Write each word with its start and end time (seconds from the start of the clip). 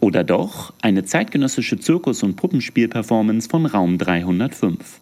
Oder 0.00 0.24
doch 0.24 0.72
eine 0.80 1.04
zeitgenössische 1.04 1.78
Zirkus- 1.78 2.22
und 2.22 2.36
Puppenspielperformance 2.36 3.48
von 3.48 3.66
Raum 3.66 3.98
305. 3.98 5.00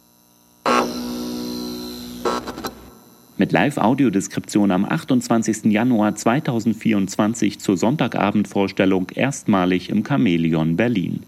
Mit 3.37 3.53
Live-Audiodeskription 3.53 4.71
am 4.71 4.83
28. 4.83 5.71
Januar 5.71 6.15
2024 6.15 7.59
zur 7.59 7.77
Sonntagabendvorstellung 7.77 9.07
erstmalig 9.15 9.89
im 9.89 10.03
Chamäleon 10.05 10.75
Berlin. 10.75 11.23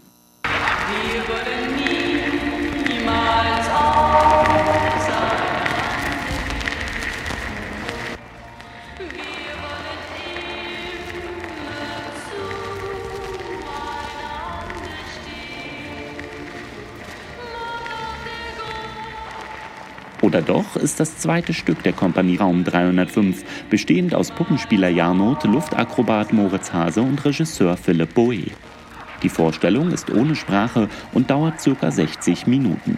Oder 20.32 20.40
doch 20.40 20.76
ist 20.76 20.98
das 20.98 21.18
zweite 21.18 21.52
Stück 21.52 21.82
der 21.82 21.92
Kompanie 21.92 22.36
Raum 22.36 22.64
305, 22.64 23.44
bestehend 23.68 24.14
aus 24.14 24.30
Puppenspieler 24.30 24.88
Jarnot, 24.88 25.44
Luftakrobat 25.44 26.32
Moritz 26.32 26.72
Hase 26.72 27.02
und 27.02 27.22
Regisseur 27.22 27.76
Philipp 27.76 28.14
Boe. 28.14 28.46
Die 29.22 29.28
Vorstellung 29.28 29.90
ist 29.90 30.10
ohne 30.10 30.34
Sprache 30.34 30.88
und 31.12 31.28
dauert 31.28 31.62
ca. 31.62 31.90
60 31.90 32.46
Minuten. 32.46 32.96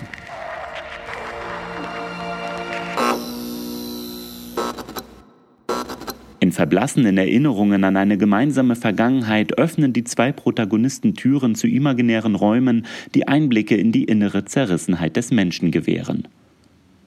In 6.38 6.52
verblassenen 6.52 7.18
Erinnerungen 7.18 7.82
an 7.82 7.96
eine 7.96 8.16
gemeinsame 8.16 8.76
Vergangenheit 8.76 9.58
öffnen 9.58 9.92
die 9.92 10.04
zwei 10.04 10.30
Protagonisten 10.30 11.14
Türen 11.14 11.56
zu 11.56 11.66
imaginären 11.66 12.36
Räumen, 12.36 12.86
die 13.16 13.26
Einblicke 13.26 13.74
in 13.74 13.90
die 13.90 14.04
innere 14.04 14.44
Zerrissenheit 14.44 15.16
des 15.16 15.32
Menschen 15.32 15.72
gewähren. 15.72 16.28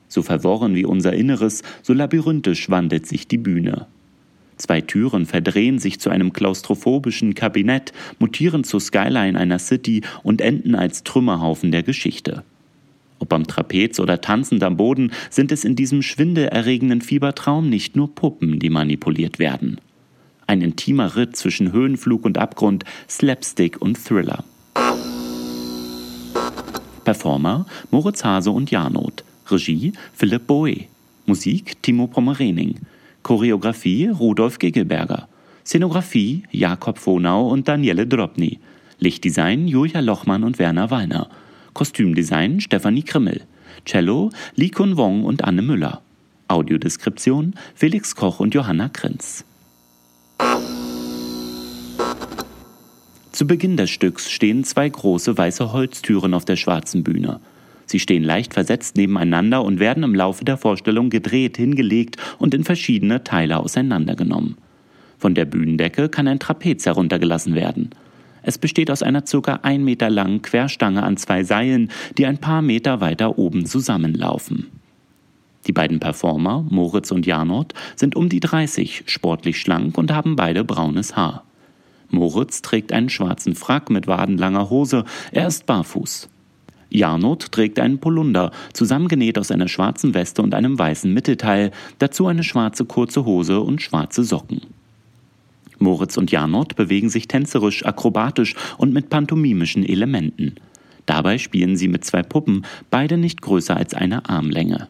So 0.08 0.22
verworren 0.22 0.76
wie 0.76 0.86
unser 0.86 1.14
Inneres, 1.14 1.64
so 1.82 1.94
labyrinthisch 1.94 2.70
wandelt 2.70 3.06
sich 3.06 3.28
die 3.28 3.38
Bühne. 3.38 3.88
Zwei 4.58 4.82
Türen 4.82 5.26
verdrehen 5.26 5.78
sich 5.78 6.00
zu 6.00 6.10
einem 6.10 6.34
klaustrophobischen 6.34 7.36
Kabinett, 7.36 7.94
mutieren 8.18 8.64
zur 8.64 8.82
Skyline 8.82 9.40
einer 9.40 9.60
City 9.60 10.02
und 10.24 10.42
enden 10.42 10.74
als 10.74 11.04
Trümmerhaufen 11.04 11.72
der 11.72 11.84
Geschichte. 11.84 12.44
Ob 13.20 13.34
am 13.34 13.46
Trapez 13.46 14.00
oder 14.00 14.22
tanzend 14.22 14.64
am 14.64 14.78
Boden, 14.78 15.12
sind 15.30 15.52
es 15.52 15.64
in 15.64 15.76
diesem 15.76 16.02
schwindelerregenden 16.02 17.02
Fiebertraum 17.02 17.70
nicht 17.70 17.96
nur 17.96 18.14
Puppen, 18.14 18.60
die 18.60 18.70
manipuliert 18.70 19.40
werden. 19.40 19.80
Ein 20.46 20.62
intimer 20.62 21.16
Ritt 21.16 21.36
zwischen 21.36 21.72
Höhenflug 21.72 22.26
und 22.26 22.38
Abgrund, 22.38 22.84
Slapstick 23.10 23.82
und 23.82 23.98
Thriller. 23.98 24.44
Performer 27.04 27.66
Moritz 27.92 28.24
Hase 28.24 28.52
und 28.52 28.70
Janot. 28.72 29.24
Regie 29.52 29.94
Philipp 30.14 30.48
Boe. 30.48 30.86
Musik 31.26 31.82
Timo 31.82 32.08
Pommerening. 32.08 32.76
Choreografie 33.24 34.08
Rudolf 34.08 34.60
Gegelberger. 34.60 35.28
Szenografie 35.66 36.44
Jakob 36.52 36.98
Vonau 36.98 37.50
und 37.50 37.68
Daniele 37.68 38.08
Drobny. 38.08 38.60
Lichtdesign 39.00 39.68
Julia 39.68 40.00
Lochmann 40.00 40.44
und 40.44 40.60
Werner 40.60 40.90
Wallner. 40.92 41.30
Kostümdesign 41.74 42.62
Stefanie 42.62 43.04
Krimmel. 43.04 43.42
Cello 43.86 44.32
Likun 44.56 44.98
Wong 44.98 45.24
und 45.24 45.44
Anne 45.44 45.62
Müller. 45.62 46.02
Audiodeskription 46.48 47.54
Felix 47.76 48.16
Koch 48.16 48.40
und 48.40 48.54
Johanna 48.54 48.90
Krenz. 48.90 49.44
Zu 53.32 53.46
Beginn 53.46 53.78
des 53.78 53.92
Stücks 53.92 54.32
stehen 54.32 54.64
zwei 54.64 54.90
große 54.90 55.38
weiße 55.38 55.72
Holztüren 55.72 56.34
auf 56.34 56.46
der 56.46 56.56
schwarzen 56.56 57.04
Bühne. 57.04 57.40
Sie 57.88 58.00
stehen 58.00 58.24
leicht 58.24 58.54
versetzt 58.54 58.98
nebeneinander 58.98 59.64
und 59.64 59.80
werden 59.80 60.04
im 60.04 60.14
Laufe 60.14 60.46
der 60.46 60.58
Vorstellung 60.58 61.10
gedreht, 61.10 61.58
hingelegt 61.58 62.18
und 62.38 62.54
in 62.54 62.64
verschiedene 62.64 63.24
Teile 63.24 63.58
auseinandergenommen. 63.58 64.58
Von 65.18 65.34
der 65.34 65.46
Bühnendecke 65.46 66.10
kann 66.10 66.28
ein 66.28 66.40
Trapez 66.40 66.86
heruntergelassen 66.86 67.56
werden. 67.56 67.90
Es 68.44 68.58
besteht 68.58 68.92
aus 68.92 69.02
einer 69.02 69.24
ca. 69.24 69.60
ein 69.64 69.84
Meter 69.84 70.10
langen 70.10 70.42
Querstange 70.42 71.04
an 71.04 71.18
zwei 71.18 71.44
Seilen, 71.44 71.90
die 72.18 72.26
ein 72.26 72.38
paar 72.38 72.62
Meter 72.62 73.02
weiter 73.02 73.40
oben 73.40 73.66
zusammenlaufen. 73.66 74.68
Die 75.66 75.74
beiden 75.74 76.00
Performer, 76.00 76.66
Moritz 76.70 77.12
und 77.12 77.26
Janot, 77.26 77.74
sind 77.96 78.16
um 78.16 78.30
die 78.30 78.40
30, 78.40 79.04
sportlich 79.08 79.60
schlank 79.60 79.98
und 79.98 80.14
haben 80.14 80.36
beide 80.36 80.64
braunes 80.64 81.16
Haar. 81.16 81.44
Moritz 82.10 82.62
trägt 82.62 82.94
einen 82.94 83.10
schwarzen 83.10 83.56
Frack 83.56 83.90
mit 83.90 84.08
wadenlanger 84.08 84.70
Hose, 84.70 85.04
er 85.32 85.48
ist 85.48 85.66
barfuß. 85.66 86.30
Jarnot 86.90 87.52
trägt 87.52 87.80
einen 87.80 88.00
Polunder, 88.00 88.52
zusammengenäht 88.74 89.38
aus 89.38 89.52
einer 89.52 89.68
schwarzen 89.68 90.14
Weste 90.14 90.42
und 90.42 90.54
einem 90.54 90.80
weißen 90.80 91.14
Mittelteil, 91.14 91.72
dazu 92.00 92.28
eine 92.28 92.44
schwarze 92.44 92.86
kurze 92.86 93.26
Hose 93.26 93.60
und 93.60 93.82
schwarze 93.82 94.24
Socken. 94.24 94.62
Moritz 95.80 96.18
und 96.18 96.32
Jarnot 96.32 96.76
bewegen 96.76 97.10
sich 97.10 97.28
tänzerisch, 97.28 97.86
akrobatisch 97.86 98.56
und 98.78 98.94
mit 98.94 99.10
pantomimischen 99.10 99.86
Elementen. 99.86 100.56
Dabei 101.06 101.38
spielen 101.38 101.78
sie 101.78 101.88
mit 101.88 102.04
zwei 102.04 102.24
Puppen, 102.24 102.66
beide 102.90 103.18
nicht 103.18 103.42
größer 103.42 103.78
als 103.78 103.94
eine 103.94 104.28
Armlänge. 104.28 104.88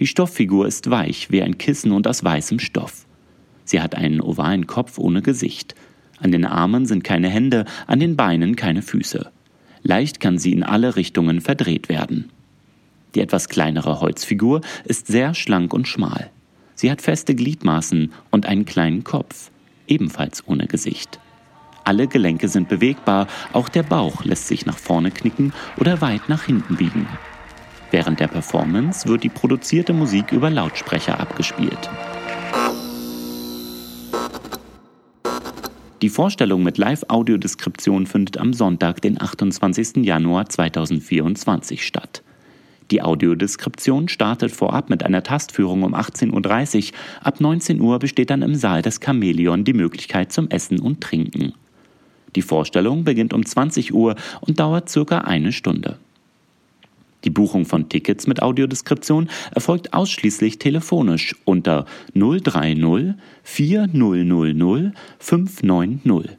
Die 0.00 0.06
Stofffigur 0.06 0.66
ist 0.66 0.90
weich 0.90 1.30
wie 1.30 1.42
ein 1.42 1.58
Kissen 1.58 1.92
und 1.92 2.08
aus 2.08 2.24
weißem 2.24 2.58
Stoff. 2.58 3.06
Sie 3.64 3.80
hat 3.80 3.94
einen 3.94 4.20
ovalen 4.20 4.66
Kopf 4.66 4.98
ohne 4.98 5.22
Gesicht. 5.22 5.74
An 6.18 6.32
den 6.32 6.44
Armen 6.44 6.86
sind 6.86 7.04
keine 7.04 7.28
Hände, 7.28 7.66
an 7.86 8.00
den 8.00 8.16
Beinen 8.16 8.56
keine 8.56 8.82
Füße. 8.82 9.30
Leicht 9.82 10.20
kann 10.20 10.38
sie 10.38 10.52
in 10.52 10.62
alle 10.62 10.96
Richtungen 10.96 11.40
verdreht 11.40 11.88
werden. 11.88 12.30
Die 13.14 13.20
etwas 13.20 13.48
kleinere 13.48 14.00
Holzfigur 14.00 14.60
ist 14.84 15.06
sehr 15.06 15.34
schlank 15.34 15.74
und 15.74 15.88
schmal. 15.88 16.30
Sie 16.74 16.90
hat 16.90 17.02
feste 17.02 17.34
Gliedmaßen 17.34 18.12
und 18.30 18.46
einen 18.46 18.64
kleinen 18.64 19.04
Kopf, 19.04 19.50
ebenfalls 19.86 20.46
ohne 20.46 20.66
Gesicht. 20.66 21.20
Alle 21.84 22.06
Gelenke 22.06 22.48
sind 22.48 22.68
bewegbar, 22.68 23.26
auch 23.52 23.68
der 23.68 23.82
Bauch 23.82 24.24
lässt 24.24 24.46
sich 24.46 24.66
nach 24.66 24.78
vorne 24.78 25.10
knicken 25.10 25.52
oder 25.78 26.00
weit 26.00 26.28
nach 26.28 26.44
hinten 26.44 26.76
biegen. 26.76 27.06
Während 27.90 28.20
der 28.20 28.28
Performance 28.28 29.06
wird 29.08 29.24
die 29.24 29.28
produzierte 29.28 29.92
Musik 29.92 30.32
über 30.32 30.48
Lautsprecher 30.48 31.20
abgespielt. 31.20 31.90
Die 36.02 36.08
Vorstellung 36.08 36.64
mit 36.64 36.78
Live-Audiodeskription 36.78 38.06
findet 38.06 38.36
am 38.38 38.52
Sonntag, 38.52 39.00
den 39.00 39.22
28. 39.22 40.04
Januar 40.04 40.48
2024 40.48 41.86
statt. 41.86 42.24
Die 42.90 43.02
Audiodeskription 43.02 44.08
startet 44.08 44.50
vorab 44.50 44.90
mit 44.90 45.04
einer 45.04 45.22
Tastführung 45.22 45.84
um 45.84 45.94
18.30 45.94 46.90
Uhr. 46.90 46.98
Ab 47.22 47.40
19 47.40 47.80
Uhr 47.80 48.00
besteht 48.00 48.30
dann 48.30 48.42
im 48.42 48.56
Saal 48.56 48.82
des 48.82 48.98
Chamäleon 48.98 49.62
die 49.62 49.74
Möglichkeit 49.74 50.32
zum 50.32 50.50
Essen 50.50 50.80
und 50.80 51.00
Trinken. 51.00 51.52
Die 52.34 52.42
Vorstellung 52.42 53.04
beginnt 53.04 53.32
um 53.32 53.46
20 53.46 53.94
Uhr 53.94 54.16
und 54.40 54.58
dauert 54.58 54.88
circa 54.88 55.18
eine 55.18 55.52
Stunde. 55.52 55.98
Die 57.24 57.30
Buchung 57.30 57.64
von 57.64 57.88
Tickets 57.88 58.26
mit 58.26 58.42
Audiodeskription 58.42 59.28
erfolgt 59.54 59.94
ausschließlich 59.94 60.58
telefonisch 60.58 61.36
unter 61.44 61.86
030 62.14 63.14
4000 63.44 64.94
590. 65.18 66.36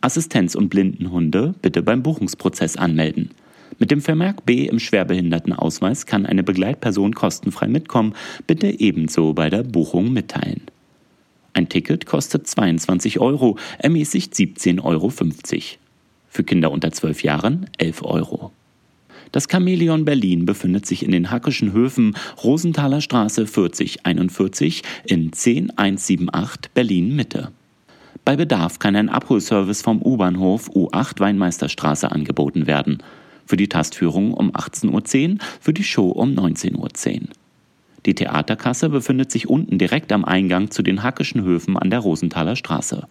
Assistenz- 0.00 0.56
und 0.56 0.68
Blindenhunde 0.68 1.54
bitte 1.62 1.82
beim 1.82 2.02
Buchungsprozess 2.02 2.76
anmelden. 2.76 3.30
Mit 3.78 3.90
dem 3.90 4.00
Vermerk 4.00 4.44
B 4.44 4.66
im 4.66 4.78
Schwerbehindertenausweis 4.78 6.06
kann 6.06 6.26
eine 6.26 6.42
Begleitperson 6.42 7.14
kostenfrei 7.14 7.68
mitkommen, 7.68 8.14
bitte 8.46 8.80
ebenso 8.80 9.32
bei 9.32 9.48
der 9.48 9.62
Buchung 9.62 10.12
mitteilen. 10.12 10.62
Ein 11.54 11.68
Ticket 11.68 12.06
kostet 12.06 12.46
22 12.46 13.20
Euro, 13.20 13.58
ermäßigt 13.78 14.34
17,50 14.34 14.82
Euro. 14.84 15.12
Für 16.28 16.44
Kinder 16.44 16.70
unter 16.70 16.90
12 16.92 17.22
Jahren 17.22 17.66
11 17.78 18.02
Euro. 18.02 18.52
Das 19.32 19.48
Chamäleon 19.50 20.04
Berlin 20.04 20.44
befindet 20.44 20.84
sich 20.84 21.02
in 21.02 21.10
den 21.10 21.30
Hackischen 21.30 21.72
Höfen 21.72 22.14
Rosenthaler 22.44 23.00
Straße 23.00 23.46
4041 23.46 24.82
in 25.06 25.30
10178 25.30 26.70
Berlin 26.74 27.16
Mitte. 27.16 27.50
Bei 28.26 28.36
Bedarf 28.36 28.78
kann 28.78 28.94
ein 28.94 29.08
Abholservice 29.08 29.80
vom 29.80 30.02
U-Bahnhof 30.02 30.68
U8 30.70 31.18
Weinmeisterstraße 31.18 32.12
angeboten 32.12 32.66
werden. 32.66 33.02
Für 33.46 33.56
die 33.56 33.68
Tastführung 33.68 34.34
um 34.34 34.52
18.10 34.52 35.32
Uhr, 35.32 35.38
für 35.60 35.72
die 35.72 35.82
Show 35.82 36.10
um 36.10 36.34
19.10 36.34 36.76
Uhr. 36.76 37.28
Die 38.04 38.14
Theaterkasse 38.14 38.90
befindet 38.90 39.32
sich 39.32 39.48
unten 39.48 39.78
direkt 39.78 40.12
am 40.12 40.26
Eingang 40.26 40.70
zu 40.70 40.82
den 40.82 41.02
Hackischen 41.02 41.42
Höfen 41.42 41.78
an 41.78 41.88
der 41.88 42.00
Rosenthaler 42.00 42.54
Straße. 42.54 43.08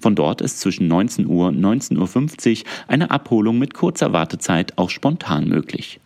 Von 0.00 0.14
dort 0.14 0.40
ist 0.40 0.60
zwischen 0.60 0.88
19 0.88 1.26
Uhr 1.26 1.48
und 1.48 1.60
19.50 1.60 2.60
Uhr 2.60 2.66
eine 2.88 3.10
Abholung 3.10 3.58
mit 3.58 3.74
kurzer 3.74 4.12
Wartezeit 4.12 4.78
auch 4.78 4.88
spontan 4.88 5.46
möglich. 5.46 6.00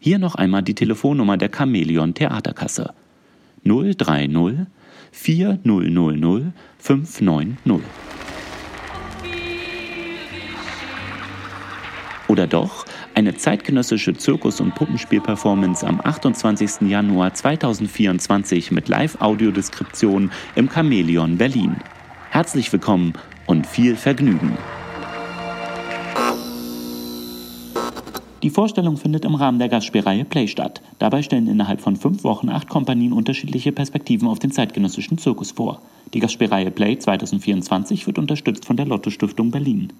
Hier 0.00 0.18
noch 0.18 0.34
einmal 0.34 0.62
die 0.62 0.74
Telefonnummer 0.74 1.36
der 1.36 1.50
Chamäleon 1.54 2.14
Theaterkasse 2.14 2.94
030 3.64 4.66
4000 5.12 6.52
590. 6.78 7.84
Oder 12.26 12.46
doch 12.46 12.86
eine 13.14 13.36
zeitgenössische 13.36 14.14
Zirkus- 14.14 14.60
und 14.60 14.74
Puppenspielperformance 14.74 15.86
am 15.86 16.00
28. 16.02 16.88
Januar 16.88 17.34
2024 17.34 18.72
mit 18.72 18.88
Live-Audiodeskription 18.88 20.32
im 20.54 20.70
Chamäleon 20.70 21.36
Berlin. 21.36 21.76
Herzlich 22.34 22.72
willkommen 22.72 23.12
und 23.46 23.64
viel 23.64 23.94
Vergnügen. 23.94 24.58
Die 28.42 28.50
Vorstellung 28.50 28.96
findet 28.96 29.24
im 29.24 29.36
Rahmen 29.36 29.60
der 29.60 29.68
Gastspielreihe 29.68 30.24
Play 30.24 30.48
statt. 30.48 30.82
Dabei 30.98 31.22
stellen 31.22 31.46
innerhalb 31.46 31.80
von 31.80 31.94
fünf 31.94 32.24
Wochen 32.24 32.48
acht 32.48 32.68
Kompanien 32.68 33.12
unterschiedliche 33.12 33.70
Perspektiven 33.70 34.26
auf 34.26 34.40
den 34.40 34.50
zeitgenössischen 34.50 35.16
Zirkus 35.16 35.52
vor. 35.52 35.80
Die 36.12 36.18
Gastspielreihe 36.18 36.72
Play 36.72 36.98
2024 36.98 38.04
wird 38.08 38.18
unterstützt 38.18 38.64
von 38.64 38.76
der 38.76 38.86
Lotto 38.86 39.10
Stiftung 39.10 39.52
Berlin. 39.52 39.92